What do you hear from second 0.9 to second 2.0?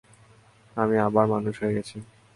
আবার মানুষ হয়ে গেছি।